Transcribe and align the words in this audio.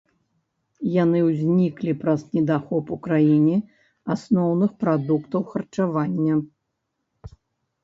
Яны 1.03 1.19
ўзніклі 1.25 1.93
праз 2.03 2.23
недахоп 2.37 2.85
у 2.97 2.97
краіне 3.09 3.57
асноўных 4.17 4.71
прадуктаў 4.83 5.41
харчавання. 5.55 6.33